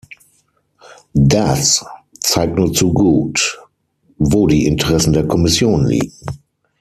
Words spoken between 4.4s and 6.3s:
die Interessen der Kommission liegen.